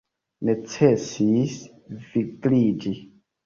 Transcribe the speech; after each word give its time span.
Necesis 0.47 1.55
vigliĝi! 2.09 2.99